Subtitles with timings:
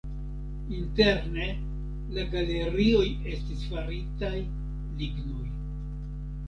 [0.77, 1.49] Interne
[2.17, 3.05] la galerioj
[3.35, 5.49] estis faritaj lignoj.